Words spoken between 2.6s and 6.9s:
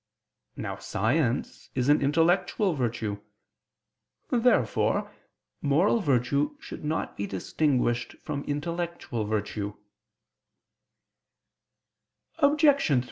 virtue. Therefore moral virtue should